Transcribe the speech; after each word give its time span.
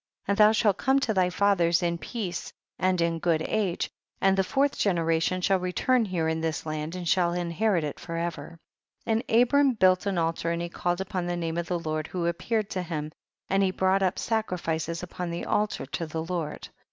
19. 0.27 0.33
And 0.33 0.37
thou 0.39 0.51
shalt 0.51 0.79
come 0.79 0.99
to 1.01 1.13
thy 1.13 1.29
fathers 1.29 1.83
in 1.83 1.99
peace 1.99 2.51
and 2.79 2.99
in 3.01 3.19
good 3.19 3.43
age, 3.43 3.87
and 4.19 4.35
the 4.35 4.43
fourth 4.43 4.75
generation 4.75 5.41
shall 5.41 5.59
return 5.59 6.07
liere 6.07 6.27
in 6.27 6.41
this 6.41 6.65
land 6.65 6.95
and 6.95 7.07
shall 7.07 7.33
inherit 7.33 7.83
it 7.83 7.99
forever; 7.99 8.57
and 9.05 9.23
Abram 9.29 9.73
built 9.73 10.07
an 10.07 10.17
altar, 10.17 10.49
and 10.49 10.59
he 10.63 10.69
called 10.69 11.01
upon 11.01 11.27
the 11.27 11.37
name 11.37 11.55
of 11.59 11.67
the 11.67 11.77
Lord 11.77 12.07
who 12.07 12.25
appeared 12.25 12.71
to 12.71 12.81
him, 12.81 13.11
and 13.47 13.61
he 13.61 13.69
brought 13.69 14.01
up 14.01 14.17
sacrifices 14.17 15.03
upon 15.03 15.29
the 15.29 15.45
altar 15.45 15.85
to 15.85 16.07
the 16.07 16.23
Lord. 16.23 16.69